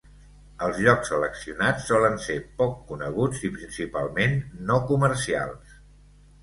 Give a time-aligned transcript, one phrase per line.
[0.67, 4.35] Els llocs seleccionats solen ser poc coneguts i principalment
[4.71, 5.81] no comercials.